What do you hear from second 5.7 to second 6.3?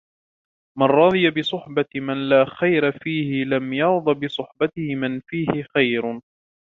خَيْرٌ